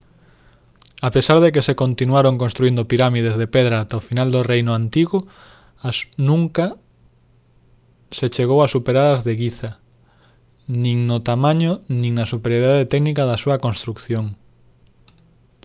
[1.07, 4.71] a pesar de que se continuaron construíndo pirámides de pedra ata o final do reino
[4.81, 5.17] antigo
[5.89, 5.97] as
[6.29, 6.65] nunca
[8.17, 9.71] se chegou a superar as de guiza
[10.83, 14.25] nin no tamaño nin na superioridade técnica da súa construción